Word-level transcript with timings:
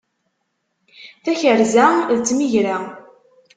Takerza 1.23 1.87
d 2.15 2.17
tmegra. 2.27 2.77